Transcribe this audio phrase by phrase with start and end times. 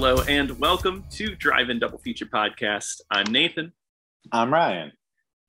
[0.00, 3.00] hello, and welcome to Drive In Double Feature Podcast.
[3.10, 3.72] I'm Nathan.
[4.30, 4.92] I'm Ryan.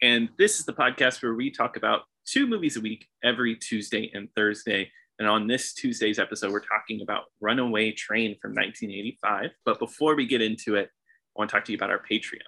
[0.01, 4.09] And this is the podcast where we talk about two movies a week every Tuesday
[4.11, 4.89] and Thursday.
[5.19, 9.51] And on this Tuesday's episode, we're talking about Runaway Train from 1985.
[9.65, 12.41] But before we get into it, I want to talk to you about our Patreon.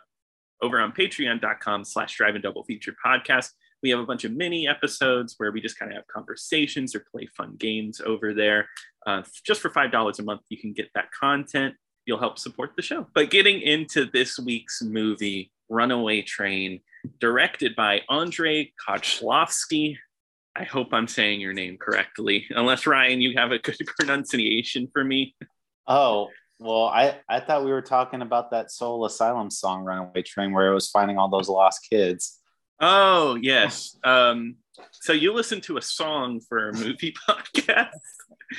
[0.63, 3.49] Over on patreon.com slash drive in double feature podcast,
[3.83, 7.05] we have a bunch of mini episodes where we just kind of have conversations or
[7.11, 8.67] play fun games over there.
[9.05, 11.75] Uh, just for $5 a month, you can get that content.
[12.05, 13.07] You'll help support the show.
[13.13, 16.81] But getting into this week's movie, Runaway Train,
[17.19, 19.97] directed by Andrei Konchalovsky.
[20.55, 22.45] I hope I'm saying your name correctly.
[22.49, 25.35] Unless Ryan, you have a good pronunciation for me.
[25.87, 30.51] Oh, well, I, I thought we were talking about that Soul Asylum song, Runaway Train,
[30.51, 32.39] where it was finding all those lost kids.
[32.79, 33.97] Oh, yes.
[34.03, 34.57] Um,
[34.91, 37.89] so you listen to a song for a movie podcast?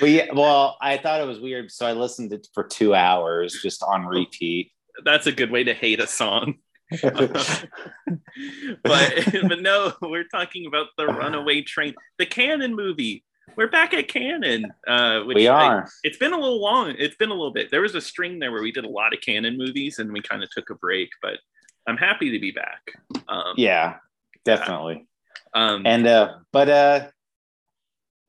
[0.00, 1.70] Well, yeah, well, I thought it was weird.
[1.70, 4.72] So I listened to it for two hours just on repeat.
[5.04, 6.54] That's a good way to hate a song.
[7.02, 7.66] but
[8.84, 13.24] but no, we're talking about the Runaway Train, the Cannon movie.
[13.56, 14.72] We're back at Cannon.
[14.86, 15.84] Uh, we are.
[15.84, 16.94] I, it's been a little long.
[16.98, 17.70] It's been a little bit.
[17.70, 20.22] There was a string there where we did a lot of Cannon movies, and we
[20.22, 21.10] kind of took a break.
[21.20, 21.38] But
[21.86, 22.80] I'm happy to be back.
[23.28, 23.96] Um, yeah,
[24.44, 25.06] definitely.
[25.54, 27.08] Um, and uh, but uh,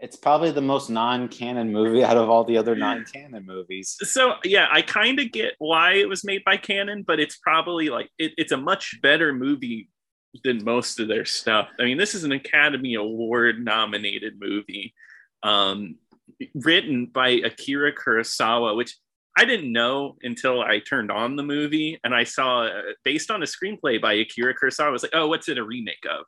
[0.03, 3.95] it's probably the most non-Cannon movie out of all the other non-Cannon movies.
[4.01, 7.89] So yeah, I kind of get why it was made by Cannon, but it's probably
[7.89, 9.89] like it, it's a much better movie
[10.43, 11.69] than most of their stuff.
[11.79, 14.93] I mean, this is an Academy Award nominated movie,
[15.41, 15.95] um,
[16.53, 18.97] written by Akira Kurosawa, which
[19.37, 23.41] I didn't know until I turned on the movie and I saw uh, based on
[23.41, 24.87] a screenplay by Akira Kurosawa.
[24.87, 26.25] I was like, oh, what's it a remake of?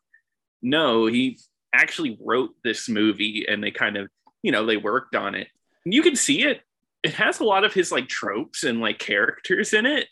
[0.62, 1.38] No, he
[1.76, 4.10] actually wrote this movie and they kind of,
[4.42, 5.48] you know, they worked on it.
[5.84, 6.62] And you can see it.
[7.04, 10.08] It has a lot of his like tropes and like characters in it.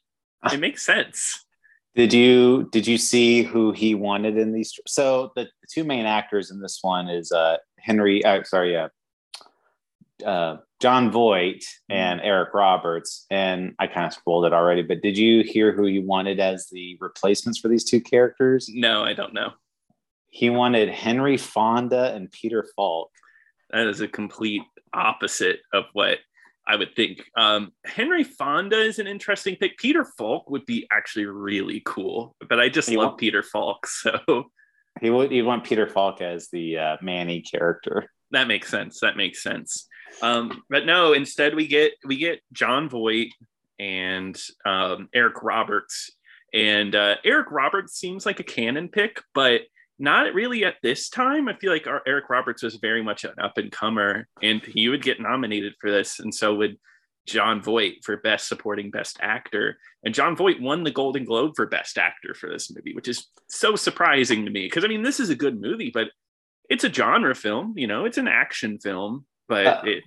[0.52, 1.46] It makes sense.
[1.96, 4.78] Did you did you see who he wanted in these?
[4.88, 8.24] So the, the two main actors in this one is uh Henry.
[8.26, 8.90] Uh, sorry, uh,
[10.26, 11.94] uh, Jon Voight mm-hmm.
[11.94, 13.26] and Eric Roberts.
[13.30, 16.68] And I kind of spoiled it already, but did you hear who he wanted as
[16.72, 18.70] the replacements for these two characters?
[18.72, 19.52] No, I don't know.
[20.34, 23.12] He wanted Henry Fonda and Peter Falk.
[23.70, 26.18] That is a complete opposite of what
[26.66, 27.24] I would think.
[27.38, 29.78] Um, Henry Fonda is an interesting pick.
[29.78, 33.86] Peter Falk would be actually really cool, but I just he love want, Peter Falk.
[33.88, 34.50] So
[35.02, 38.10] he would he want Peter Falk as the uh, Manny character.
[38.32, 39.02] That makes sense.
[39.02, 39.88] That makes sense.
[40.24, 43.30] Um, but no, instead we get we get Jon Voight
[43.78, 44.36] and
[44.66, 46.10] um, Eric Roberts.
[46.56, 49.62] And uh, Eric Roberts seems like a Cannon pick, but
[50.04, 51.48] not really at this time.
[51.48, 54.90] I feel like our, Eric Roberts was very much an up and comer, and he
[54.90, 56.78] would get nominated for this, and so would
[57.26, 59.78] Jon Voight for Best Supporting Best Actor.
[60.04, 63.28] And Jon Voight won the Golden Globe for Best Actor for this movie, which is
[63.48, 66.10] so surprising to me because I mean, this is a good movie, but
[66.70, 67.74] it's a genre film.
[67.78, 69.26] You know, it's an action film.
[69.48, 70.04] But uh, it,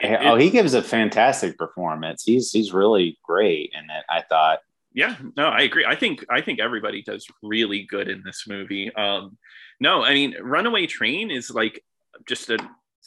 [0.00, 2.24] it, oh, he gives a fantastic performance.
[2.24, 4.04] He's he's really great in it.
[4.08, 4.60] I thought
[4.96, 5.84] yeah no i agree.
[5.86, 8.92] I think i think everybody does really good in this movie.
[8.94, 9.38] Um
[9.78, 11.84] no i mean runaway train is like
[12.26, 12.58] just a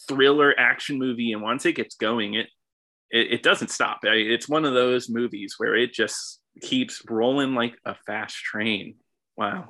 [0.07, 2.47] thriller action movie and once it gets going it
[3.11, 3.99] it, it doesn't stop.
[4.03, 8.97] It's one of those movies where it just keeps rolling like a fast train.
[9.35, 9.69] Wow.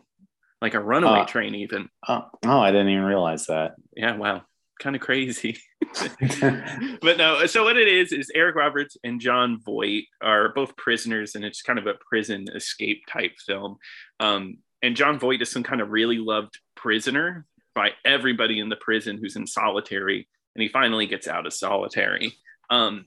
[0.62, 1.88] Like a runaway uh, train even.
[2.08, 3.76] oh, oh i didn't even realize that.
[3.96, 4.44] Yeah wow
[4.80, 5.58] kind of crazy.
[7.02, 11.36] but no, so what it is is Eric Roberts and Jon Voight are both prisoners,
[11.36, 13.78] and it's kind of a prison escape type film.
[14.20, 17.46] Um, and Jon Voight is some kind of really loved prisoner
[17.76, 22.34] by everybody in the prison who's in solitary, and he finally gets out of solitary.
[22.70, 23.06] Um,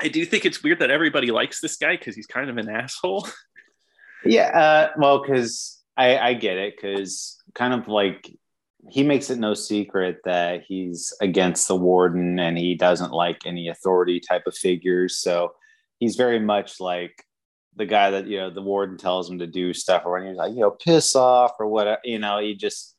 [0.00, 2.68] I do think it's weird that everybody likes this guy because he's kind of an
[2.68, 3.28] asshole.
[4.22, 8.30] Yeah, uh, well, because I, I get it, because kind of like
[8.88, 13.68] he makes it no secret that he's against the warden and he doesn't like any
[13.68, 15.18] authority type of figures.
[15.18, 15.54] So
[15.98, 17.24] he's very much like
[17.76, 20.36] the guy that you know the warden tells him to do stuff, or when he's
[20.36, 22.00] like, you know, piss off or whatever.
[22.04, 22.96] You know, he just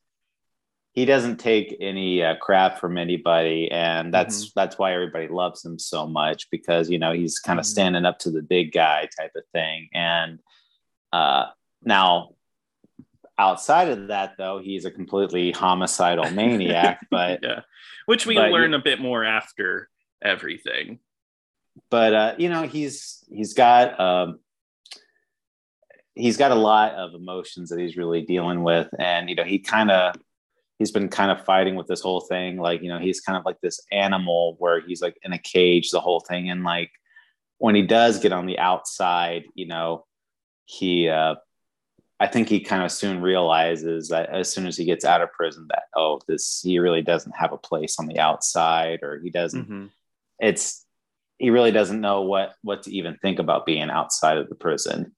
[0.92, 4.60] he doesn't take any uh, crap from anybody, and that's mm-hmm.
[4.60, 7.72] that's why everybody loves him so much because you know he's kind of mm-hmm.
[7.72, 9.88] standing up to the big guy type of thing.
[9.94, 10.38] And
[11.12, 11.46] uh,
[11.82, 12.30] now
[13.38, 17.60] outside of that though he's a completely homicidal maniac but yeah
[18.06, 19.88] which we but, learn a bit more after
[20.22, 20.98] everything.
[21.90, 24.40] But uh you know he's he's got um
[26.14, 28.88] he's got a lot of emotions that he's really dealing with.
[28.98, 30.16] And you know he kind of
[30.78, 32.58] he's been kind of fighting with this whole thing.
[32.58, 35.90] Like you know he's kind of like this animal where he's like in a cage
[35.90, 36.50] the whole thing.
[36.50, 36.90] And like
[37.58, 40.04] when he does get on the outside, you know,
[40.66, 41.36] he uh,
[42.22, 45.32] I think he kind of soon realizes that as soon as he gets out of
[45.32, 49.28] prison that oh this he really doesn't have a place on the outside or he
[49.28, 49.86] doesn't mm-hmm.
[50.38, 50.86] it's
[51.38, 55.16] he really doesn't know what what to even think about being outside of the prison.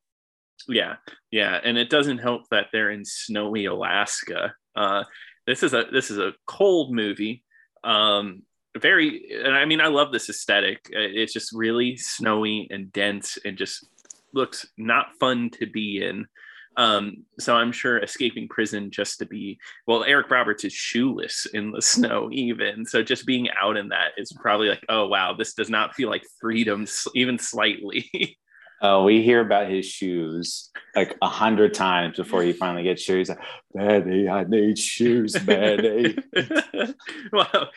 [0.66, 0.96] Yeah.
[1.30, 4.54] Yeah, and it doesn't help that they're in snowy Alaska.
[4.74, 5.04] Uh
[5.46, 7.44] this is a this is a cold movie.
[7.84, 8.44] Um
[8.78, 10.86] very and I mean I love this aesthetic.
[10.90, 13.86] It's just really snowy and dense and just
[14.32, 16.26] looks not fun to be in.
[16.76, 21.72] Um, so I'm sure escaping prison just to be well, Eric Roberts is shoeless in
[21.72, 23.02] the snow, even so.
[23.02, 26.24] Just being out in that is probably like, oh wow, this does not feel like
[26.40, 28.10] freedom, even slightly.
[28.86, 33.30] Oh, we hear about his shoes like a hundred times before he finally gets shoes.
[33.30, 33.38] Like,
[33.72, 36.16] Manny, I need shoes, Manny.
[37.32, 37.70] well,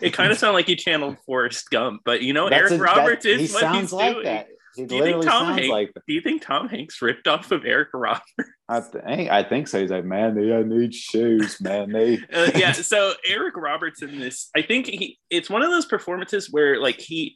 [0.00, 2.82] it kind of sounded like he channeled Forrest Gump, but you know, That's Eric a,
[2.82, 4.24] Roberts that, is what he's like doing.
[4.24, 4.48] That.
[4.78, 7.64] He do you think Tom Hanks, like Do you think Tom Hanks ripped off of
[7.64, 8.22] Eric Roberts?
[8.68, 9.80] I think I think so.
[9.80, 11.94] He's like, man, I need shoes, man.
[12.32, 12.72] uh, yeah.
[12.72, 15.18] So Eric Roberts in this, I think he.
[15.30, 17.34] It's one of those performances where like he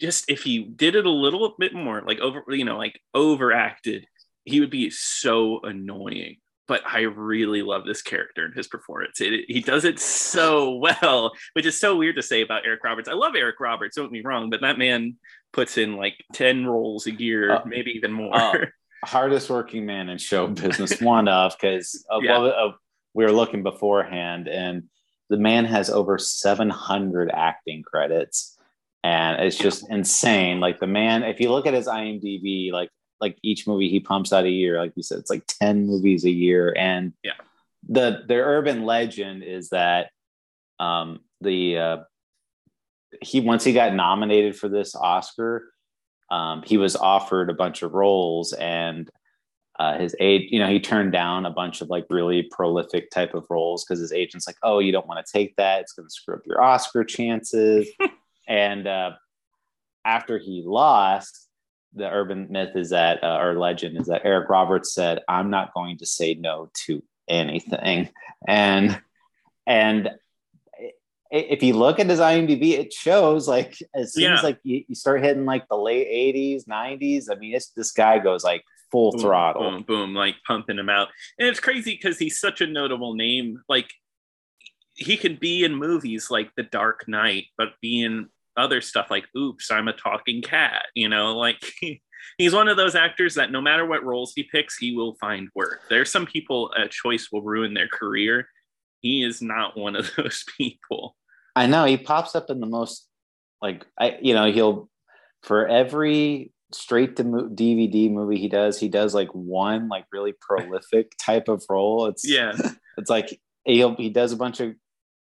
[0.00, 4.06] just if he did it a little bit more, like over, you know, like overacted,
[4.44, 6.36] he would be so annoying.
[6.68, 9.20] But I really love this character and his performance.
[9.20, 13.08] It, he does it so well, which is so weird to say about Eric Roberts.
[13.08, 15.16] I love Eric Roberts, don't get me wrong, but that man
[15.52, 18.34] puts in like 10 roles a year, uh, maybe even more.
[18.34, 18.66] Uh,
[19.04, 22.38] hardest working man in show business, one of, because yeah.
[22.38, 22.72] uh,
[23.14, 24.84] we were looking beforehand, and
[25.28, 28.58] the man has over 700 acting credits.
[29.04, 30.60] And it's just insane.
[30.60, 32.90] Like the man, if you look at his IMDb, like
[33.20, 36.24] like each movie he pumps out a year, like you said, it's like 10 movies
[36.24, 36.74] a year.
[36.76, 37.32] And yeah,
[37.88, 40.10] the the urban legend is that
[40.78, 41.96] um the uh
[43.20, 45.72] he once he got nominated for this Oscar,
[46.30, 49.10] um, he was offered a bunch of roles and
[49.78, 53.34] uh, his age, you know, he turned down a bunch of like really prolific type
[53.34, 56.06] of roles because his agent's like, oh, you don't want to take that; it's going
[56.06, 57.88] to screw up your Oscar chances.
[58.48, 59.12] and uh,
[60.04, 61.48] after he lost,
[61.94, 65.74] the urban myth is that, uh, or legend is that Eric Roberts said, "I'm not
[65.74, 68.10] going to say no to anything,"
[68.46, 69.00] and
[69.66, 70.10] and
[71.32, 74.34] if you look at his IMDb, it shows like as soon yeah.
[74.34, 77.24] as like you, you, start hitting like the late 80s, 90s.
[77.30, 79.70] I mean, it's this guy goes like full boom, throttle.
[79.70, 81.08] Boom, boom, like pumping him out.
[81.38, 83.62] And it's crazy because he's such a notable name.
[83.66, 83.90] Like
[84.94, 89.24] he could be in movies like The Dark Knight, but be in other stuff like
[89.34, 90.84] Oops, I'm a Talking Cat.
[90.94, 91.62] You know, like
[92.36, 95.48] he's one of those actors that no matter what roles he picks, he will find
[95.54, 95.80] work.
[95.88, 98.48] There's some people a choice will ruin their career.
[99.00, 101.16] He is not one of those people.
[101.54, 103.08] I know he pops up in the most
[103.60, 104.88] like I you know he'll
[105.42, 110.34] for every straight to mo- DVD movie he does he does like one like really
[110.40, 112.06] prolific type of role.
[112.06, 112.52] It's yeah,
[112.98, 114.74] it's like he he does a bunch of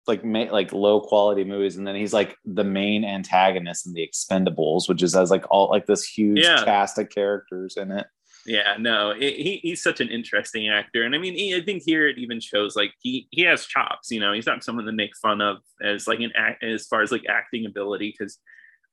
[0.06, 4.06] like ma- like low quality movies and then he's like the main antagonist in the
[4.06, 6.64] Expendables, which is has like all like this huge yeah.
[6.64, 8.06] cast of characters in it.
[8.48, 11.82] Yeah, no, it, he, he's such an interesting actor, and I mean, he, I think
[11.84, 14.10] here it even shows like he he has chops.
[14.10, 17.02] You know, he's not someone to make fun of as like an act as far
[17.02, 18.38] as like acting ability because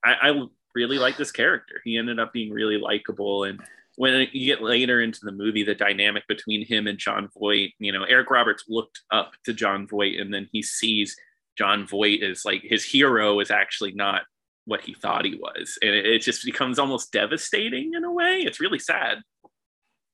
[0.04, 0.42] I, I
[0.74, 1.80] really like this character.
[1.84, 3.58] He ended up being really likable, and
[3.96, 7.92] when you get later into the movie, the dynamic between him and Jon Voight, you
[7.92, 11.16] know, Eric Roberts looked up to Jon Voight, and then he sees
[11.56, 14.24] Jon Voight as like his hero is actually not
[14.66, 18.42] what he thought he was, and it, it just becomes almost devastating in a way.
[18.44, 19.22] It's really sad.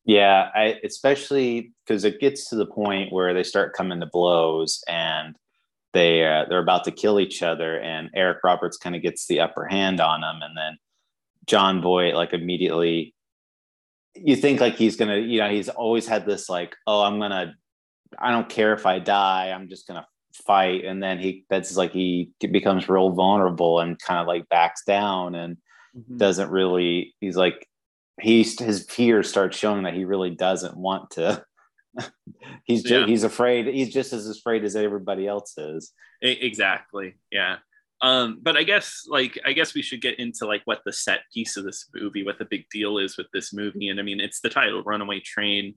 [0.05, 4.83] Yeah, I especially because it gets to the point where they start coming to blows
[4.89, 5.37] and
[5.93, 9.41] they uh, they're about to kill each other, and Eric Roberts kind of gets the
[9.41, 10.79] upper hand on them, and then
[11.47, 13.15] Jon Voight like immediately.
[14.15, 17.55] You think like he's gonna, you know, he's always had this like, oh, I'm gonna,
[18.19, 21.93] I don't care if I die, I'm just gonna fight, and then he that's like
[21.93, 25.57] he becomes real vulnerable and kind of like backs down and
[25.97, 26.17] mm-hmm.
[26.17, 27.15] doesn't really.
[27.21, 27.69] He's like
[28.21, 31.45] he's his fears start showing that he really doesn't want to.
[32.65, 33.07] He's just, yeah.
[33.07, 35.93] he's afraid he's just as afraid as everybody else is.
[36.23, 37.57] Exactly yeah.
[38.01, 41.21] Um but i guess like i guess we should get into like what the set
[41.35, 43.89] piece of this movie what the big deal is with this movie.
[43.89, 45.75] And i mean it's the title runaway train.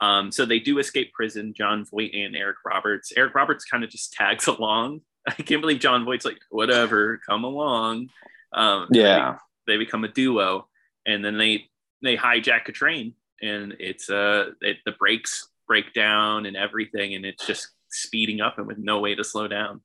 [0.00, 3.12] Um so they do escape prison jon voight and eric roberts.
[3.16, 5.00] Eric roberts kind of just tags along.
[5.26, 8.10] I can't believe jon voight's like whatever come along.
[8.52, 10.68] Um yeah they, they become a duo.
[11.06, 11.68] And then they
[12.06, 17.24] they hijack a train and it's uh it, the brakes break down and everything and
[17.24, 19.80] it's just speeding up and with no way to slow down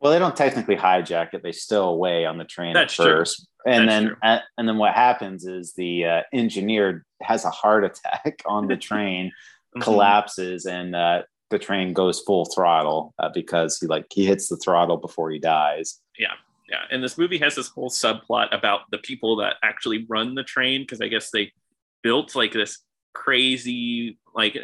[0.00, 3.12] Well, they don't technically hijack it; they stow away on the train That's at true.
[3.18, 7.50] first, and That's then uh, and then what happens is the uh, engineer has a
[7.50, 9.32] heart attack on the train,
[9.76, 9.82] Mhm.
[9.82, 14.56] collapses, and uh, the train goes full throttle uh, because he like he hits the
[14.56, 16.00] throttle before he dies.
[16.18, 16.34] Yeah
[16.70, 20.44] yeah, and this movie has this whole subplot about the people that actually run the
[20.44, 21.52] train because I guess they
[22.02, 22.78] built like this
[23.14, 24.56] crazy, like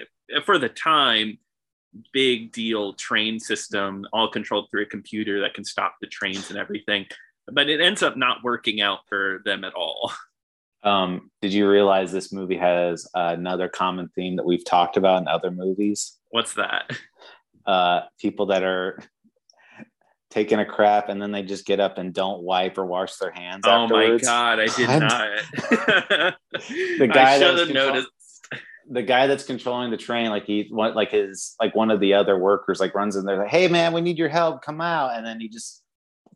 [0.44, 1.38] for the time,
[2.12, 6.58] big deal train system, all controlled through a computer that can stop the trains and
[6.58, 7.06] everything.
[7.50, 10.12] But it ends up not working out for them at all.
[10.82, 15.26] Um, did you realize this movie has another common theme that we've talked about in
[15.26, 16.16] other movies?
[16.30, 16.90] What's that?
[17.64, 19.00] Uh, people that are
[20.30, 23.30] taking a crap and then they just get up and don't wipe or wash their
[23.30, 26.34] hands Oh my god, I did not.
[26.98, 28.08] The guy I that should have noticed.
[28.90, 32.38] the guy that's controlling the train, like he like his like one of the other
[32.38, 35.16] workers like runs in there like, hey man, we need your help, come out.
[35.16, 35.82] And then he just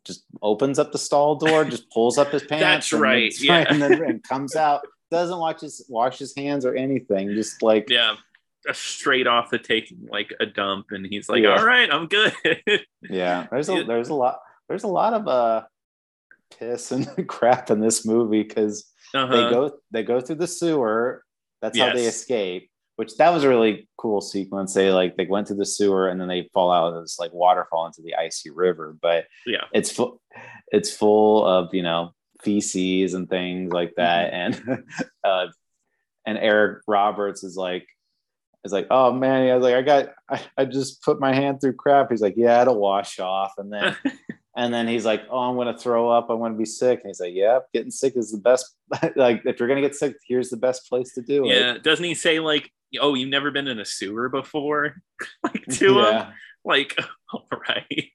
[0.03, 2.61] just opens up the stall door, just pulls up his pants.
[2.89, 3.65] That's and right, yeah.
[3.69, 4.81] and then and comes out,
[5.11, 8.15] doesn't watch his wash his hands or anything, just like Yeah.
[8.73, 11.57] Straight off the taking like a dump, and he's like, Yeah.
[11.57, 12.33] "All right, I'm good."
[13.09, 13.47] yeah.
[13.51, 14.39] There's a there's a lot
[14.69, 15.63] there's a lot of uh
[16.59, 19.27] piss and crap in this movie because Uh-huh.
[19.35, 21.23] they go they go through the sewer.
[21.61, 22.69] That's how they escape.
[22.97, 24.73] Which that was a really cool sequence.
[24.75, 27.33] They like they went through the sewer and then they fall out of this like
[27.33, 28.95] waterfall into the icy river.
[29.01, 29.63] But Yeah.
[29.73, 30.21] it's full
[30.71, 32.13] it's full of you know
[32.43, 34.33] feces and things like that.
[34.33, 34.71] Mm-hmm.
[34.71, 34.83] And
[35.23, 35.47] uh,
[36.27, 37.87] and Eric Roberts is like
[38.63, 41.61] is like oh man I was like I got I, I just put my hand
[41.61, 42.11] through crap.
[42.11, 43.95] He's like yeah it'll wash off and then
[44.55, 46.29] and then he's like, "Oh, I'm going to throw up.
[46.29, 48.75] I'm going to be sick." And he's like, "Yep, getting sick is the best.
[49.15, 51.77] like, if you're going to get sick, here's the best place to do it." yeah,
[51.77, 55.01] doesn't he say like, "Oh, you've never been in a sewer before?"
[55.43, 56.31] like to him, yeah.
[56.65, 56.97] like,
[57.33, 58.09] all right.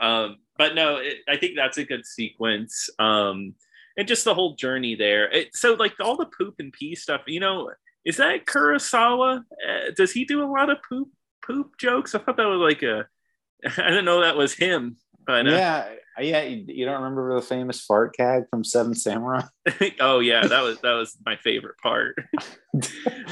[0.00, 2.88] um, but no, it, I think that's a good sequence.
[2.98, 3.54] Um,
[3.96, 5.30] and just the whole journey there.
[5.30, 7.70] It, so like all the poop and pee stuff, you know,
[8.04, 9.38] is that Kurosawa?
[9.38, 11.08] Uh, does he do a lot of poop
[11.44, 12.14] poop jokes?
[12.14, 13.06] I thought that was like a.
[13.80, 15.88] I didn't know that was him, but uh, yeah,
[16.20, 16.42] yeah.
[16.42, 19.42] You, don't remember the famous fart gag from Seven Samurai?
[20.00, 22.16] oh yeah, that was that was my favorite part.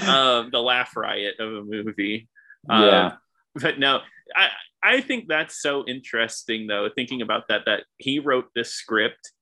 [0.07, 2.29] um, the laugh riot of a movie.
[2.69, 3.13] Um, yeah,
[3.57, 4.01] but no,
[4.37, 4.49] I
[4.83, 6.89] I think that's so interesting though.
[6.95, 9.33] Thinking about that, that he wrote this script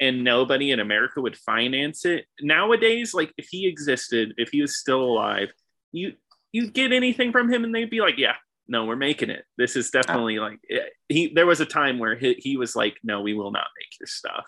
[0.00, 2.26] and nobody in America would finance it.
[2.40, 5.52] Nowadays, like if he existed, if he was still alive,
[5.92, 6.14] you
[6.52, 8.36] you get anything from him and they'd be like, yeah.
[8.68, 9.44] No, we're making it.
[9.56, 11.32] This is definitely like eh, he.
[11.32, 14.08] There was a time where he, he was like, "No, we will not make your
[14.08, 14.44] stuff."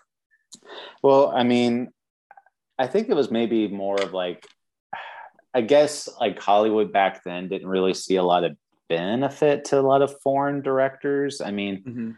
[1.05, 1.93] Well, I mean,
[2.79, 4.47] I think it was maybe more of like,
[5.55, 8.57] I guess like Hollywood back then didn't really see a lot of
[8.89, 11.41] benefit to a lot of foreign directors.
[11.41, 12.11] I mean, mm-hmm.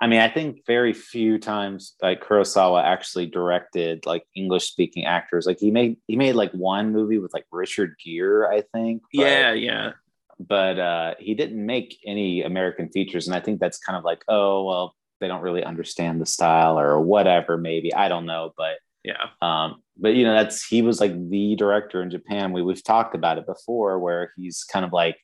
[0.00, 5.46] I mean, I think very few times like Kurosawa actually directed like English speaking actors.
[5.46, 9.02] Like he made he made like one movie with like Richard Gere, I think.
[9.14, 9.92] but- Yeah, yeah.
[10.38, 13.26] But uh he didn't make any American features.
[13.26, 16.78] And I think that's kind of like, oh well, they don't really understand the style
[16.78, 17.92] or whatever, maybe.
[17.92, 18.54] I don't know.
[18.56, 19.26] But Yeah.
[19.42, 22.52] um, but you know, that's he was like the director in Japan.
[22.52, 25.18] We we've talked about it before, where he's kind of like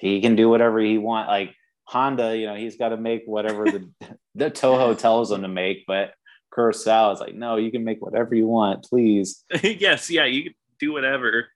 [0.00, 1.28] he can do whatever he want.
[1.28, 1.54] Like
[1.86, 3.88] Honda, you know, he's got to make whatever the
[4.34, 5.84] the Toho tells him to make.
[5.86, 6.12] But
[6.56, 9.44] Kurosawa is like, no, you can make whatever you want, please.
[9.62, 11.48] yes, yeah, you can do whatever.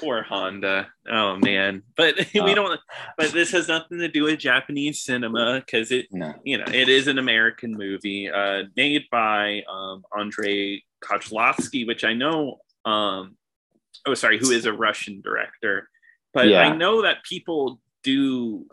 [0.00, 0.88] Poor Honda.
[1.10, 1.82] Oh man.
[1.96, 2.54] But we Oh.
[2.54, 2.80] don't
[3.18, 6.88] but this has nothing to do with Japanese cinema because it No, you know it
[6.88, 13.36] is an American movie uh made by um Andrei Kozlovsky, which I know um
[14.06, 15.88] oh sorry, who is a Russian director.
[16.32, 16.60] But Yeah.
[16.62, 18.66] I know that people do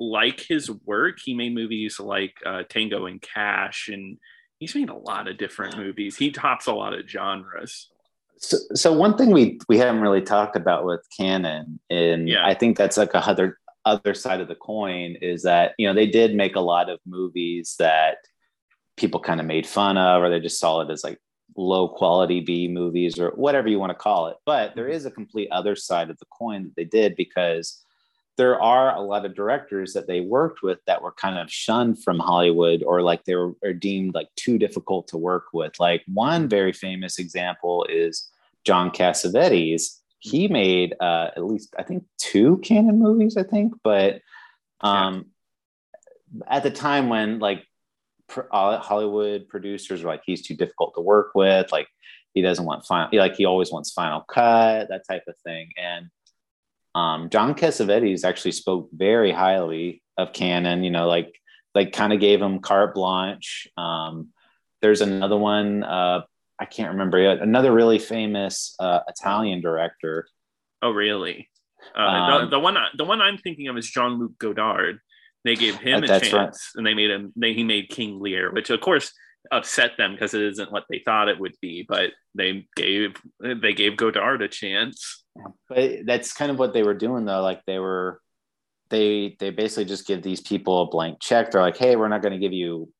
[0.00, 1.18] like his work.
[1.24, 4.18] He made movies like uh, Tango and Cash, and
[4.58, 6.16] he's made a lot of different movies.
[6.16, 7.90] He tops a lot of genres.
[8.38, 12.46] So, so one thing we we haven't really talked about with Cannon, and Yeah.
[12.46, 15.94] I think that's like a other other side of the coin is that you know
[15.94, 18.18] they did make a lot of movies that
[18.96, 21.18] people kind of made fun of, or they just saw it as like
[21.56, 24.36] low quality B movies or whatever you want to call it.
[24.46, 27.84] But there is a complete other side of the coin that they did because
[28.38, 32.02] there are a lot of directors that they worked with that were kind of shunned
[32.02, 35.78] from Hollywood or like they were deemed like too difficult to work with.
[35.80, 38.30] Like one very famous example is
[38.64, 39.98] John Cassavetes.
[40.20, 44.20] He made uh, at least I think two Cannon movies, I think, but
[44.82, 45.26] um,
[46.46, 47.64] at the time when like
[48.28, 51.88] pr- uh, Hollywood producers were like he's too difficult to work with, like
[52.34, 56.06] he doesn't want final, like he always wants final cut, that type of thing, and
[56.94, 60.84] um, John Cassavetes actually spoke very highly of Cannon.
[60.84, 61.34] You know, like
[61.74, 63.68] like kind of gave him carte blanche.
[63.76, 64.28] Um,
[64.82, 65.84] there's another one.
[65.84, 66.22] Uh,
[66.58, 67.38] I can't remember yet.
[67.38, 70.26] Another really famous uh, Italian director.
[70.82, 71.48] Oh, really?
[71.96, 74.98] Uh, Um, the, the one the one I'm thinking of is Jean Luc Godard.
[75.44, 76.52] They gave him Uh, a chance, right.
[76.74, 77.32] and they made him.
[77.36, 79.12] They, he made King Lear, which of course
[79.52, 81.86] upset them because it isn't what they thought it would be.
[81.88, 85.24] But they gave they gave Godard a chance.
[85.68, 87.42] But that's kind of what they were doing though.
[87.42, 88.20] Like they were,
[88.90, 91.50] they they basically just give these people a blank check.
[91.50, 92.90] They're like, hey, we're not going to give you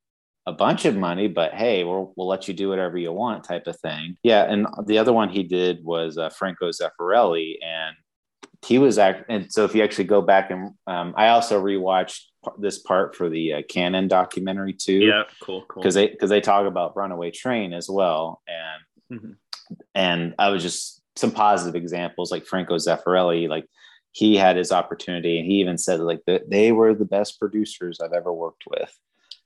[0.47, 3.66] a bunch of money, but hey, we'll we'll let you do whatever you want, type
[3.66, 4.16] of thing.
[4.23, 7.97] Yeah, and the other one he did was uh, Franco Zeffirelli, and
[8.64, 9.25] he was act.
[9.28, 12.21] And so if you actually go back and um, I also rewatched
[12.59, 15.00] this part for the uh, Cannon documentary too.
[15.00, 15.83] Yeah, cool, cool.
[15.83, 19.37] because they because they talk about Runaway Train as well, and Mhm.
[19.95, 23.66] and I was just some positive examples like Franco Zeffirelli, like
[24.12, 28.00] he had his opportunity, and he even said like that they were the best producers
[28.00, 28.92] I've ever worked with.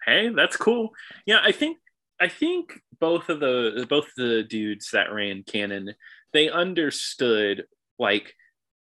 [0.07, 0.91] hey, that's cool.
[1.27, 1.79] Yeah, I think
[2.21, 5.95] I think both of the both the dudes that ran Cannon,
[6.33, 7.65] they understood
[7.99, 8.35] like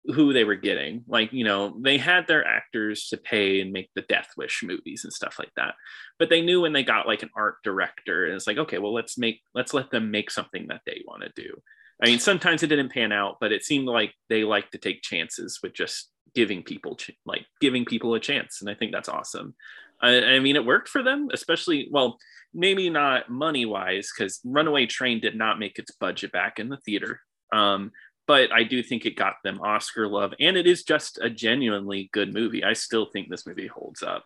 [0.07, 1.03] who they were getting.
[1.09, 5.05] Like, you know, they had their actors to pay and make the Death Wish movies
[5.05, 5.75] and stuff like that.
[6.19, 8.93] But they knew when they got like an art director, and it's like, okay, well,
[8.93, 11.61] let's make let's let them make something that they want to do.
[12.03, 15.03] I mean, sometimes it didn't pan out, but it seemed like they like to take
[15.03, 19.09] chances with just giving people ch- like giving people a chance, and I think that's
[19.09, 19.55] awesome.
[20.03, 22.19] I, I mean, it worked for them, especially well,
[22.53, 26.79] maybe not money wise, because Runaway Train did not make its budget back in the
[26.79, 27.21] theater.
[27.53, 27.93] Um,
[28.27, 32.09] but I do think it got them Oscar love, and it is just a genuinely
[32.13, 32.65] good movie.
[32.65, 34.25] I still think this movie holds up.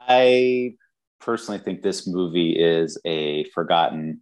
[0.00, 0.74] I
[1.20, 4.20] personally think this movie is a forgotten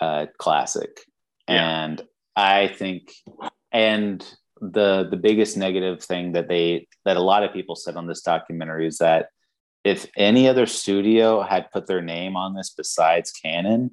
[0.00, 1.00] uh, classic,
[1.48, 1.84] Yeah.
[1.84, 2.02] and
[2.34, 3.12] I think
[3.72, 4.24] and
[4.60, 8.22] the the biggest negative thing that they that a lot of people said on this
[8.22, 9.28] documentary is that
[9.84, 13.92] if any other studio had put their name on this besides Cannon,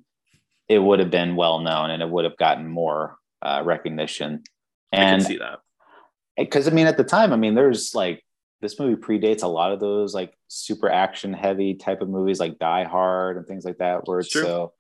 [0.68, 4.42] it would have been well known and it would have gotten more uh, recognition.
[4.92, 5.60] I can And see that.
[6.38, 8.24] because I mean, at the time, I mean, there's like
[8.62, 12.58] this movie predates a lot of those like super action heavy type of movies like
[12.58, 14.08] Die Hard and things like that.
[14.08, 14.74] Where it's so,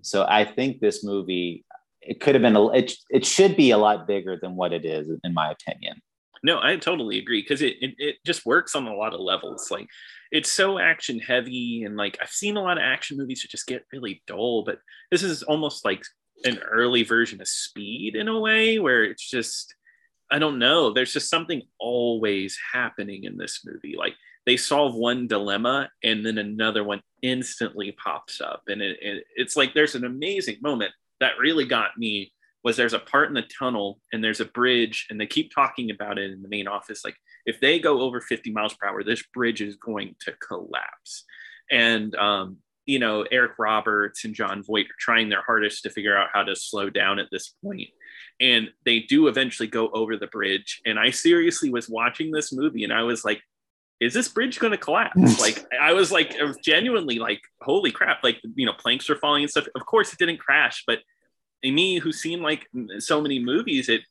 [0.00, 1.65] so I think this movie
[2.06, 4.84] it could have been a it it should be a lot bigger than what it
[4.84, 6.00] is in my opinion.
[6.42, 9.70] No, I totally agree because it, it it just works on a lot of levels.
[9.70, 9.88] Like
[10.30, 13.66] it's so action heavy, and like I've seen a lot of action movies that just
[13.66, 14.78] get really dull, but
[15.10, 16.02] this is almost like
[16.44, 19.74] an early version of Speed in a way, where it's just
[20.30, 20.92] I don't know.
[20.92, 23.96] There's just something always happening in this movie.
[23.96, 24.14] Like
[24.44, 29.56] they solve one dilemma, and then another one instantly pops up, and it, it it's
[29.56, 33.42] like there's an amazing moment that really got me was there's a part in the
[33.42, 37.04] tunnel and there's a bridge and they keep talking about it in the main office
[37.04, 41.24] like if they go over 50 miles per hour this bridge is going to collapse.
[41.70, 46.16] And um, you know eric roberts and jon voight are trying their hardest to figure
[46.16, 47.88] out how to slow down at this point.
[48.40, 50.80] And they do eventually go over the bridge.
[50.86, 53.42] And i seriously was watching this movie and i was like
[54.00, 57.90] is this bridge going to collapse like i was like I was genuinely like holy
[57.90, 61.00] crap like you know planks are falling and stuff of course it didn't crash but
[61.62, 62.66] in me who's seen like
[62.98, 64.02] so many movies it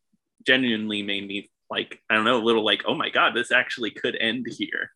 [0.46, 3.92] genuinely made me like i don't know a little like oh my god this actually
[3.92, 4.92] could end here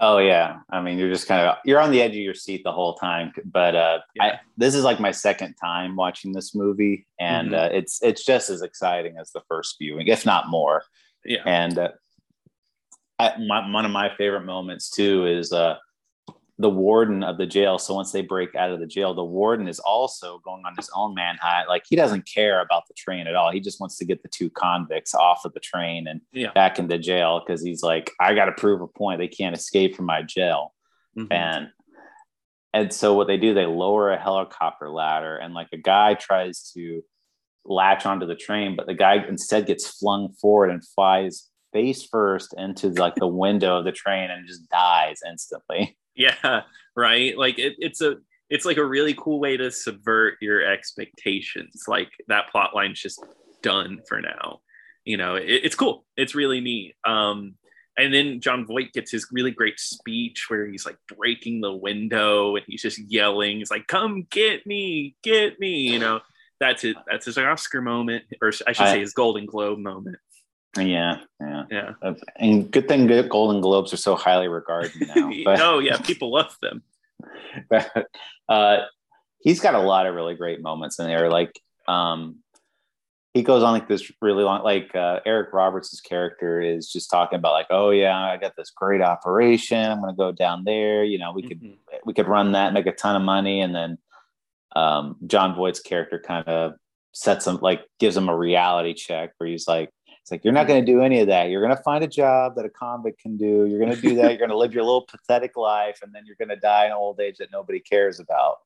[0.00, 2.62] Oh yeah, I mean you're just kind of you're on the edge of your seat
[2.64, 3.32] the whole time.
[3.44, 7.54] But uh, I, this is like my second time watching this movie, and Mhm.
[7.54, 10.82] uh, it's it's just as exciting as the first viewing, if not more.
[11.24, 11.88] yeah And uh,
[13.18, 15.76] I, my, one of my favorite moments too is uh,
[16.58, 17.78] the warden of the jail.
[17.78, 20.90] So once they break out of the jail, the warden is also going on his
[20.94, 21.68] own manhunt.
[21.68, 23.50] Like he doesn't care about the train at all.
[23.52, 26.52] He just wants to get the two convicts off of the train and Yeah.
[26.54, 29.18] back into jail because he's like, I got to prove a point.
[29.18, 30.74] They can't escape from my jail.
[31.16, 31.28] Mhm.
[31.32, 31.68] And
[32.72, 36.72] and so what they do, they lower a helicopter ladder, and like a guy tries
[36.72, 37.02] to
[37.64, 42.54] latch onto the train, but the guy instead gets flung forward and flies face first
[42.56, 45.98] into like the window of the train and just dies instantly.
[46.14, 46.62] yeah
[46.96, 47.36] right?
[47.36, 48.16] Like it, it's a
[48.50, 51.84] it's like a really cool way to subvert your expectations.
[51.88, 53.22] Like that plot line's just
[53.62, 54.60] done for now.
[55.04, 56.04] You know it, it's cool.
[56.16, 56.94] It's really neat.
[57.06, 57.54] Um
[57.96, 62.56] and then jon voight gets his really great speech where he's like breaking the window
[62.56, 63.58] and he's just yelling.
[63.58, 66.20] He's like come get me get me you know?
[66.60, 70.16] That's it that's his oscar moment or i should I- say his golden globe moment
[70.76, 71.64] Yeah, yeah.
[71.70, 71.92] yeah
[72.36, 75.30] And good thing Golden Globes are so highly regarded now.
[75.44, 76.82] But, oh yeah people love them
[77.70, 78.08] but
[78.48, 78.78] uh,
[79.40, 81.30] he's got a lot of really great moments in there.
[81.30, 82.36] Like um,
[83.34, 87.38] he goes on like this really long like uh, eric roberts' character is just talking
[87.38, 91.18] about like oh yeah i got this great operation i'm gonna go down there you
[91.18, 91.76] know we could Mhm.
[92.06, 93.98] we could run that and make a ton of money and then
[94.76, 96.74] um, jon voight's character kind of
[97.12, 99.90] sets him like gives him a reality check where he's like
[100.24, 101.50] it's like you're not going to do any of that.
[101.50, 103.66] You're going to find a job that a convict can do.
[103.66, 104.30] You're going to do that.
[104.30, 106.92] You're going to live your little pathetic life and then you're going to die in
[106.92, 108.56] old age that nobody cares about.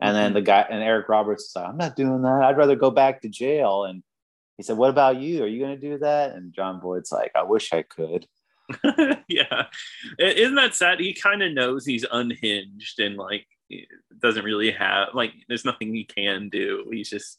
[0.00, 0.46] And then the mm-hmm.
[0.46, 2.42] guy and eric roberts is like i'm not doing that.
[2.42, 3.84] I'd rather go back to jail.
[3.84, 4.02] And
[4.56, 5.44] he said what about you?
[5.44, 6.34] Are you going to do that?
[6.34, 8.26] And jon voight's like i wish i could.
[9.28, 9.66] Yeah.
[10.18, 10.98] Isn't that sad?
[10.98, 13.46] He kind of knows he's unhinged and like
[14.18, 16.88] doesn't really have like there's nothing he can do.
[16.90, 17.38] He's just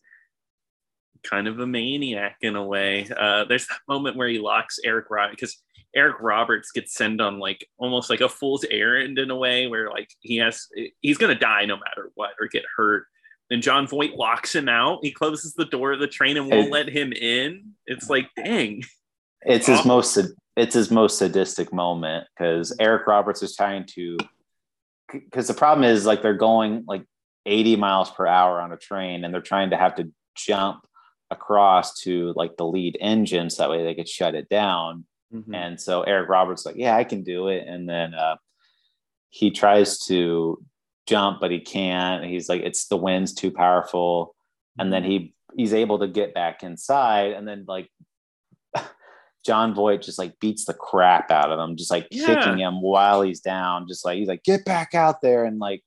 [1.29, 3.07] kind of a maniac in a way.
[3.17, 5.61] Uh, there's that moment where he locks Eric Roberts because
[5.95, 9.89] Eric Roberts gets sent on like almost like a fool's errand in a way where
[9.89, 10.67] like he has
[11.01, 13.05] he's gonna die no matter what or get hurt.
[13.49, 14.99] And Jon Voight locks him out.
[15.03, 17.73] He closes the door of the train and won't It- let him in.
[17.85, 18.83] It's like, dang.
[19.43, 20.17] it's his most
[20.57, 24.17] it's his most sadistic moment because Eric Roberts is trying to
[25.11, 27.03] because the problem is like they're going like
[27.45, 30.79] 80 miles per hour on a train and they're trying to have to jump
[31.31, 35.05] across to like the lead engine so that way they could shut it down.
[35.33, 35.55] Mhm.
[35.55, 37.67] and so Eric Roberts like yeah I can do it.
[37.67, 38.35] And then uh
[39.29, 40.63] he tries to
[41.07, 42.23] jump but he can't.
[42.23, 44.35] He's like it's the wind's too powerful.
[44.77, 47.31] And then he he's able to get back inside.
[47.33, 47.89] And then like
[49.45, 52.25] Jon Voight just like beats the crap out of him, just like Yeah.
[52.27, 55.45] kicking him while he's down, just like he's like, get back out there.
[55.45, 55.83] And like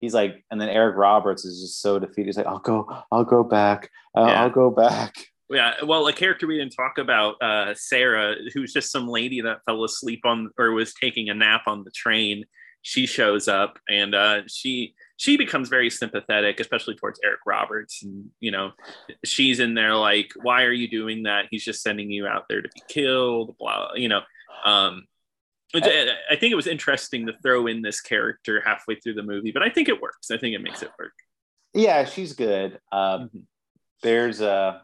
[0.00, 2.26] he's like, and then Eric Roberts is just so defeated.
[2.26, 3.90] He's like, I'll go, I'll go back.
[4.16, 4.42] Uh, Yeah.
[4.42, 5.14] I'll go back.
[5.50, 9.64] Yeah, well, a character we didn't talk about, uh, Sarah, who's just some lady that
[9.64, 12.44] fell asleep on or was taking a nap on the train.
[12.82, 18.02] She shows up and uh, she she becomes very sympathetic, especially towards Eric Roberts.
[18.02, 18.72] And you know,
[19.24, 21.46] she's in there like, "Why are you doing that?
[21.50, 24.20] He's just sending you out there to be killed." Blah, you know.
[24.64, 25.06] Um,
[25.74, 29.50] I, I think it was interesting to throw in this character halfway through the movie,
[29.52, 30.30] but I think it works.
[30.30, 31.12] I think it makes it work.
[31.74, 32.80] Yeah, she's good.
[32.92, 33.42] Um, Mhm.
[34.02, 34.82] there's a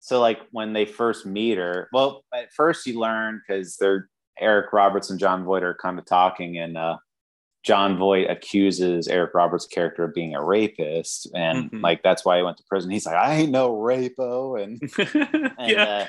[0.00, 4.08] so like when they first meet her, well, at first you learn because they're
[4.40, 6.96] Eric Roberts and Jon Voight are kind of talking, and uh,
[7.62, 11.82] Jon Voight accuses Eric Roberts' character of being a rapist, and Mhm.
[11.82, 12.90] like that's why he went to prison.
[12.90, 14.80] He's like, I ain't no rapo, and
[15.58, 16.06] and yeah, uh,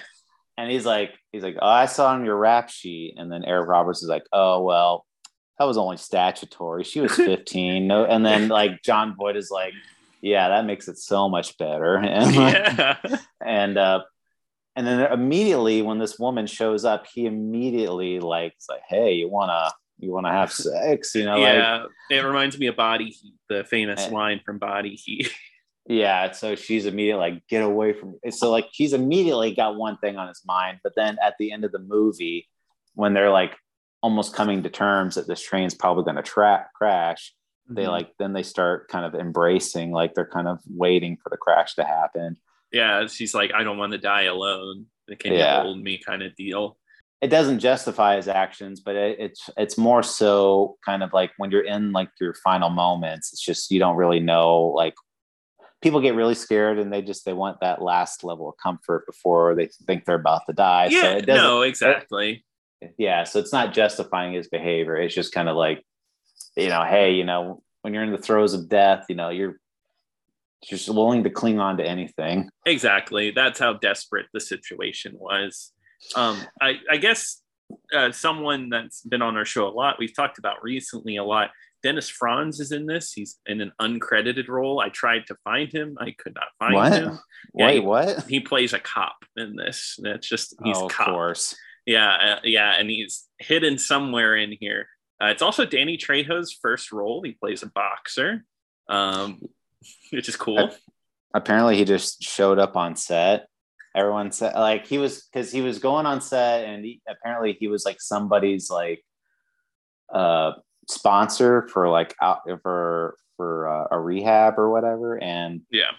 [0.57, 3.67] and he's like, he's like, oh, I saw on your rap sheet, and then Eric
[3.67, 5.05] Roberts is like, oh well,
[5.59, 6.83] that was only statutory.
[6.83, 7.87] She was 15.
[7.87, 9.73] no, and then like Jon Voight is like,
[10.21, 11.95] yeah, that makes it so much better.
[12.03, 12.97] And like, yeah.
[13.45, 14.01] and uh
[14.75, 19.69] and then immediately when this woman shows up he immediately like like hey you wanna
[19.99, 23.63] you wanna have sex you know like yeah, it reminds me of Body Heat, the
[23.65, 24.09] famous Eh.
[24.09, 25.31] line from Body Heat.
[25.87, 28.31] Yeah so she's immediately like get away from me.
[28.31, 31.65] so like he's immediately got one thing on his mind but then at the end
[31.65, 32.47] of the movie
[32.95, 33.55] when they're like
[34.01, 37.33] almost coming to terms that this train's probably going to tra- crash
[37.69, 37.89] they Mhm.
[37.91, 41.75] like then they start kind of embracing like they're kind of waiting for the crash
[41.75, 42.37] to happen
[42.71, 44.87] yeah, she's like, I don't want to die alone.
[45.19, 45.61] Can Yeah.
[45.61, 45.99] hold me?
[45.99, 46.79] Kind of deal.
[47.21, 51.51] it doesn't justify his actions, but it, it's it's more so kind of like when
[51.51, 54.95] you're in like your final moments, it's just you don't really know like
[55.83, 59.53] people get really scared and they just they want that last level of comfort before
[59.53, 60.89] they think they're about to die.
[60.89, 62.43] so yeah, it doesn't no, exactly.
[62.97, 64.95] yeah, so it's not justifying his behavior.
[64.95, 65.83] It's just kind of like,
[66.55, 69.59] you know, hey, you know, when you're in the throes of death, you know, you're
[70.63, 72.49] just willing to cling on to anything.
[72.65, 73.31] Exactly.
[73.31, 75.73] That's how desperate the situation was.
[76.15, 77.41] Um, I, I guess
[77.93, 81.51] uh, someone that's been on our show a lot, we've talked about recently a lot.
[81.83, 83.11] Dennis Franz is in this.
[83.13, 84.79] He's in an uncredited role.
[84.79, 85.97] I tried to find him.
[85.99, 86.93] I could not find What?
[86.93, 87.19] him.
[87.53, 88.23] Yeah, Wait, he- what?
[88.27, 89.99] He plays a cop in this.
[90.01, 91.07] That's just he's oh, of cop.
[91.09, 91.55] course.
[91.85, 94.87] Yeah, uh, yeah, and he's hidden somewhere in here.
[95.21, 97.21] Uh, it's also Danny Trejo's first role.
[97.21, 98.45] He plays a boxer,
[98.89, 99.41] um,
[100.11, 100.71] which is cool.
[101.33, 103.47] apparently he just showed up on set
[103.95, 107.67] everyone said like he was because he was going on set and he, apparently he
[107.67, 109.03] was like somebody's like
[110.13, 110.51] uh
[110.89, 115.91] sponsor for like out for for uh, a rehab or whatever and Yeah,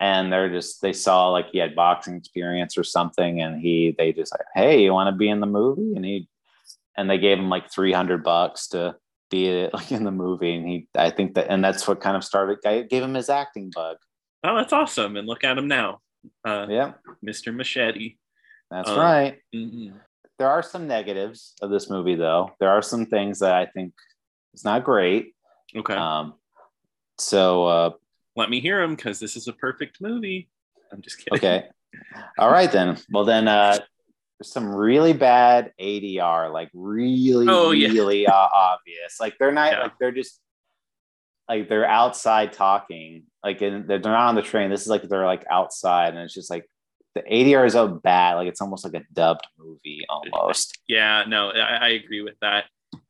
[0.00, 4.12] and they're just they saw like he had boxing experience or something and he they
[4.12, 6.28] just like hey you want to be in the movie and he
[6.96, 8.96] and they gave him like 300 bucks to
[9.30, 12.24] be like in the movie and he i think that and that's what kind of
[12.24, 13.96] started gave him his acting bug
[14.44, 15.16] oh, that's awesome.
[15.16, 16.00] And look at him now,
[16.44, 16.92] uh, yeah
[17.24, 17.54] Mr.
[17.54, 18.16] Machete.
[18.70, 19.38] That's Uh, right.
[19.54, 19.94] Mhm.
[20.38, 22.50] There are some negatives of this movie, though.
[22.60, 23.94] There are some things that I think
[24.54, 25.34] is not great.
[25.74, 26.34] Okay, Um,
[27.18, 27.90] so, uh,
[28.36, 30.48] let me hear them because this is a perfect movie.
[30.92, 31.34] I'm just kidding.
[31.38, 31.68] okay.
[32.38, 32.98] All right then.
[33.10, 33.78] Well then, uh,
[34.42, 37.88] some really bad ADR, like really, Oh, yeah.
[37.88, 39.18] really uh, obvious.
[39.18, 39.82] Like they're not Yeah.
[39.84, 40.38] like they're just
[41.48, 43.22] like they're outside talking.
[43.42, 44.68] Like and they're they're not on the train.
[44.70, 46.68] This is like they're like outside, and it's just like
[47.16, 48.34] the ADR is so bad.
[48.34, 50.78] Like it's almost like a dubbed movie almost.
[50.88, 52.64] Yeah, no, I, I agree with that.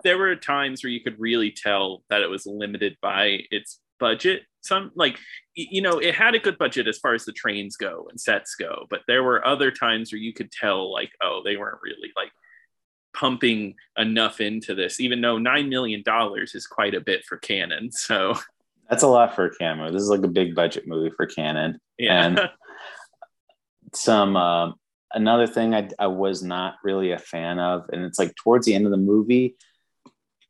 [0.04, 4.42] There were times where you could really tell that it was limited by its budget.
[4.62, 5.18] Some like
[5.54, 8.54] you know, it had a good budget as far as the trains go and sets
[8.56, 12.12] go, but there were other times where you could tell like, oh, they weren't really
[12.16, 12.30] like
[13.14, 17.90] pumping enough into this, even though nine million dollars is quite a bit for Cannon.
[17.90, 18.34] So
[18.90, 19.90] That's a lot for a camera.
[19.90, 21.78] This is like a big budget movie for Cannon.
[21.98, 22.38] yeah, And-
[23.96, 24.74] some um
[25.12, 28.74] another thing I, I was not really a fan of and it's like towards the
[28.74, 29.56] end of the movie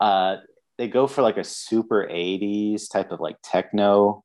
[0.00, 0.37] uh
[0.78, 4.24] they go for like a super 80s type of like techno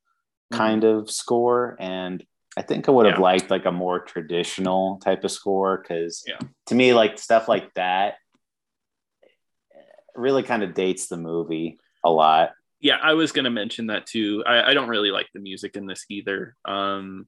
[0.51, 2.23] kind of score and
[2.57, 3.21] i think i would have Yeah.
[3.23, 6.39] liked like a more traditional type of score because Yeah.
[6.67, 8.15] to me like stuff like that
[10.15, 12.51] really kind of dates the movie a lot
[12.83, 14.43] yeah, I was gonna mention that too.
[14.43, 16.55] I, I don't really like the music in this either.
[16.65, 17.27] Um,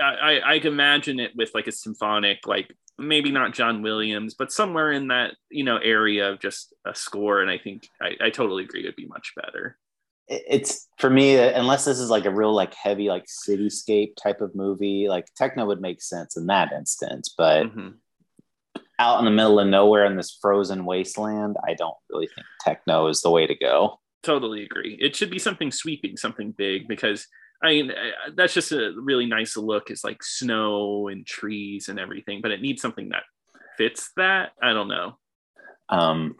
[0.00, 4.52] I, I can imagine it with like a symphonic, like maybe not John Williams, but
[4.52, 7.40] somewhere in that you know area of just a score.
[7.40, 9.76] And I think I, I totally agree it'd be much better.
[10.28, 14.54] it's for me unless this is like a real like heavy like cityscape type of
[14.54, 17.94] movie like techno would make sense in that instance but Mhm.
[19.00, 23.08] out in the middle of nowhere in this frozen wasteland i don't really think techno
[23.08, 24.98] is the way to go Totally agree.
[25.00, 27.26] It should be something sweeping, something big, because
[27.62, 29.90] I mean uh, that's just a really nice look.
[29.90, 33.24] It's like snow and trees and everything, but it needs something that
[33.76, 34.52] fits that.
[34.62, 35.18] I don't know.
[35.88, 36.36] um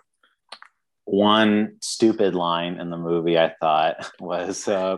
[1.05, 4.97] one stupid line in the movie i thought was uh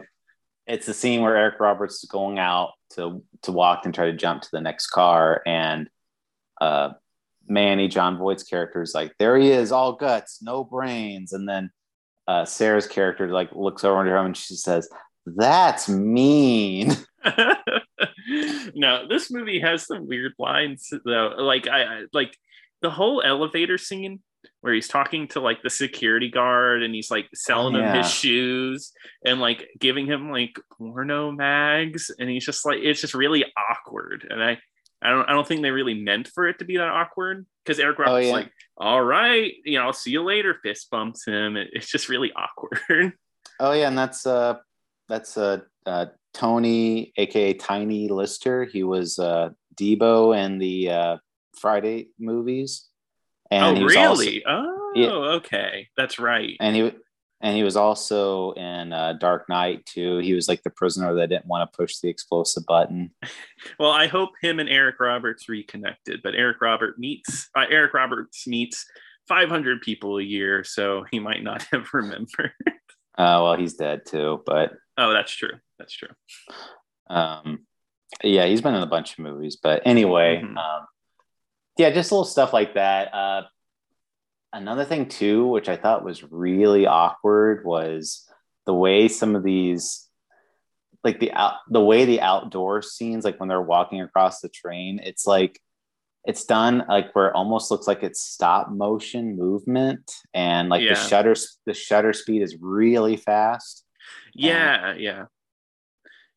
[0.66, 4.16] it's the scene where eric roberts is going out to to walk and try to
[4.16, 5.88] jump to the next car and
[6.60, 6.90] uh
[7.48, 11.70] manny jon voight's character is like there he is all guts no brains and then
[12.28, 14.88] uh sarah's character like looks over at her and she says
[15.26, 16.92] that's mean.
[18.74, 21.34] No, this movie has some weird lines though.
[21.38, 22.36] Like I, like
[22.80, 24.20] the whole elevator scene
[24.60, 28.10] where he's talking to like the security guard and he's like selling Oh, him his
[28.10, 28.92] shoes
[29.24, 32.10] and like giving him like porno mags.
[32.18, 34.26] And he's just like it's just really awkward.
[34.30, 34.58] And I
[35.02, 37.78] I don't I don't think they really meant for it to be that awkward because
[37.80, 38.32] Eric Oh, Roberts yeah.
[38.32, 41.56] like all right you know I'll see you later fist bumps him.
[41.56, 43.12] It, it's just really awkward.
[43.60, 44.54] Oh yeah, and that's uh
[45.08, 48.64] that's uh, uh Tony, aka Tiny Lister.
[48.64, 51.16] He was uh Debo in the uh
[51.58, 52.88] Friday movies.
[53.50, 55.10] And he oh was also- really oh Yeah.
[55.38, 56.92] okay that's right and he
[57.44, 60.18] and he was also in uh, Dark Knight too.
[60.18, 63.10] He was like the prisoner that didn't want to push the explosive button.
[63.80, 68.46] Well, I hope him and Eric Roberts reconnected, but Eric Robert meets uh, Eric Roberts
[68.46, 68.86] meets
[69.28, 72.52] 500 people a year, so he might not have remembered.
[73.18, 75.58] Uh, well, he's dead too, but oh, that's true.
[75.78, 76.08] That's true.
[77.08, 77.66] um,
[78.22, 79.56] yeah, he's been in a bunch of movies.
[79.62, 80.56] But anyway, Mhm.
[80.56, 80.86] um,
[81.78, 83.12] yeah, just little stuff like that.
[83.12, 83.42] Uh,
[84.52, 88.28] another thing too, which I thought was really awkward, was
[88.66, 90.08] the way some of these,
[91.04, 95.00] like the out, the way the outdoor scenes, like when they're walking across the train,
[95.02, 95.60] it's like
[96.24, 100.94] it's done like where it almost looks like it's stop motion movement, and like Yeah.
[100.94, 101.34] the shutter
[101.66, 103.84] the shutter speed is really fast.
[104.32, 105.24] Yeah, yeah.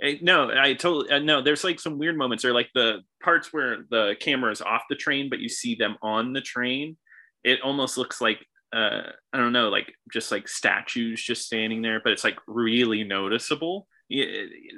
[0.02, 1.42] Eh, no, I totally uh, no.
[1.42, 4.96] There's like some weird moments, or like the parts where the camera is off the
[4.96, 6.98] train, but you see them on the train.
[7.44, 12.02] It almost looks like uh, I don't know, like just like statues just standing there,
[12.04, 13.88] but it's like really noticeable.
[14.10, 14.26] Yeah,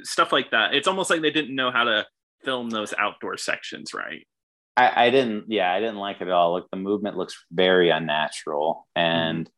[0.03, 0.75] stuff like that.
[0.75, 2.05] It's almost like they didn't know how to
[2.43, 4.27] film those outdoor sections right.
[4.75, 7.89] I, I didn't yeah i didn't like it at all like the movement looks very
[7.89, 9.49] unnatural and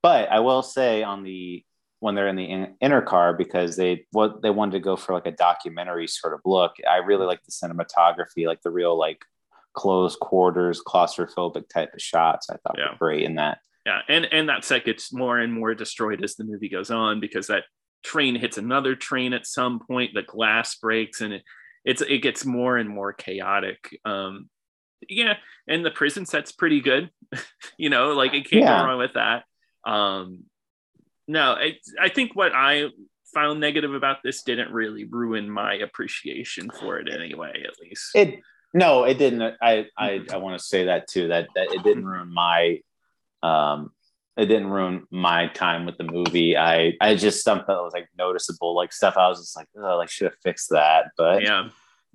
[0.00, 1.64] but i will say on the
[2.04, 5.14] when they're in the in, inner car because they what they wanted to go for
[5.14, 9.24] like a documentary sort of look i really like the cinematography like the real like
[9.72, 12.90] close quarters claustrophobic type of shots i thought Yeah.
[12.90, 16.34] were great in that Yeah, and and that set gets more and more destroyed as
[16.36, 17.64] the movie goes on because that
[18.02, 20.12] train hits another train at some point.
[20.14, 21.42] The glass breaks, and it
[21.84, 23.80] it's it gets more and more chaotic.
[24.04, 24.48] Um,
[25.08, 25.34] yeah,
[25.68, 27.10] and the prison set's pretty good.
[27.78, 28.78] you know, like it can't Yeah.
[28.80, 29.44] go wrong with that.
[29.84, 30.44] Um,
[31.26, 32.90] no, I I think what I
[33.32, 37.64] found negative about this didn't really ruin my appreciation for it anyway.
[37.66, 38.40] At least, it
[38.72, 42.04] no it didn't i i, I want to say that too that that it didn't
[42.04, 42.80] ruin my
[43.42, 43.92] um
[44.36, 48.08] it didn't ruin my time with the movie i i just stuff that was like
[48.18, 51.68] noticeable like stuff i was just like oh like should have fixed that but yeah.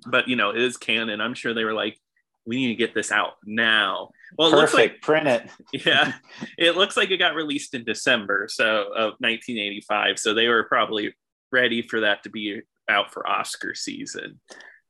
[0.06, 1.20] but you know, it is Cannon.
[1.20, 1.98] I'm sure they were like,
[2.46, 4.10] we need to get this out now.
[4.38, 4.60] Well, it Perfect.
[4.60, 5.50] looks like print it.
[5.86, 6.14] yeah,
[6.58, 10.18] it looks like it got released in December so of 1985.
[10.18, 11.14] So they were probably
[11.52, 14.40] ready for that to be out for Oscar season.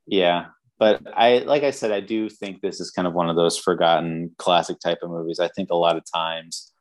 [0.07, 0.47] Yeah,
[0.79, 3.59] but I like I said, I do think this is kind of one of those
[3.59, 5.41] forgotten classic type of movies.
[5.41, 6.73] I think a lot of times.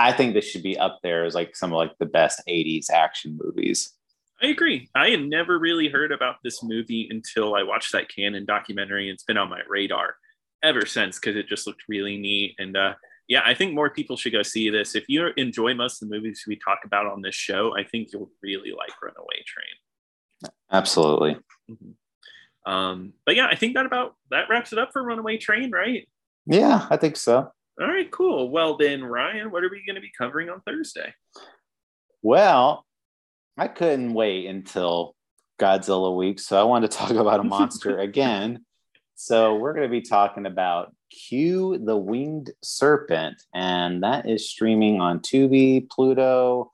[0.00, 2.88] I think this should be up there as like some of like the best 80s
[2.88, 3.94] action movies.
[4.40, 4.88] I agree.
[4.94, 9.08] I had never really heard about this movie until I watched that Cannon documentary.
[9.08, 10.14] And it's been on my radar
[10.62, 12.54] ever since because it just looked really neat.
[12.58, 12.94] And uh,
[13.28, 14.94] yeah, I think more people should go see this.
[14.94, 18.08] If you enjoy most of the movies we talk about on this show, I think
[18.12, 20.52] you'll really like Runaway Train.
[20.70, 21.36] Absolutely.
[21.70, 22.70] Mm-hmm.
[22.70, 26.08] Um, but yeah, I think that about that wraps it up for Runaway Train, right?
[26.46, 27.50] Yeah, I think so.
[27.80, 28.50] All right, cool.
[28.50, 31.14] Well, then, Ryan, what are we going to be covering on Thursday?
[32.22, 32.84] Well,
[33.56, 35.14] I couldn't wait until
[35.60, 38.64] Godzilla week, so I wanted to talk about a monster again.
[39.20, 45.00] So we're going to be talking about Q the Winged Serpent, and that is streaming
[45.00, 46.70] on Tubi, Pluto,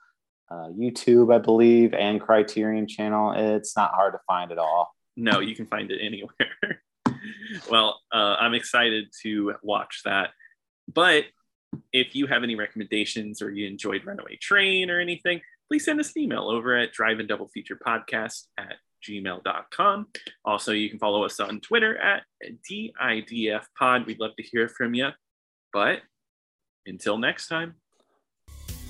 [0.51, 3.33] uh, YouTube, I believe, and Criterion Channel.
[3.33, 4.95] It's not hard to find at all.
[5.17, 6.83] No, you can find it anywhere.
[7.71, 10.33] well, uh, I'm excited to watch that.
[10.87, 11.25] But
[11.95, 16.13] if you have any recommendations or you enjoyed Runaway Train or anything, please send us
[16.15, 18.75] an email over at drive in double feature podcast at
[19.09, 20.07] gmail.com.
[20.45, 22.23] Also, you can follow us on Twitter at
[22.71, 24.07] DIDF pod.
[24.07, 25.11] We'd love to hear from you.
[25.73, 26.01] But
[26.87, 27.75] until next time.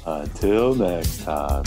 [0.07, 1.65] Until next time.